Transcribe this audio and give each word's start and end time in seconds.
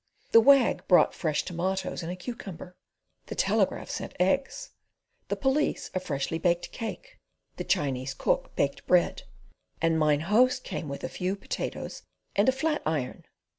The 0.31 0.41
Wag 0.41 0.87
brought 0.87 1.13
fresh 1.13 1.43
tomatoes 1.43 2.01
and 2.01 2.11
a 2.11 2.15
cucumber; 2.15 2.75
the 3.27 3.35
Telegraph 3.35 3.87
sent 3.91 4.15
eggs; 4.19 4.71
the 5.27 5.35
Police 5.35 5.91
a 5.93 5.99
freshly 5.99 6.39
baked 6.39 6.71
cake; 6.71 7.19
the 7.57 7.63
Chinese 7.63 8.15
cook 8.15 8.55
baked 8.55 8.87
bread, 8.87 9.21
and 9.79 9.99
Mine 9.99 10.21
Host 10.21 10.63
came 10.63 10.89
with 10.89 11.03
a 11.03 11.07
few 11.07 11.35
potatoes 11.35 12.01
and 12.35 12.49
a 12.49 12.51
flat 12.51 12.81
iron. 12.83 13.25